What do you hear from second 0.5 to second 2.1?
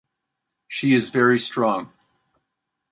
She is very strong.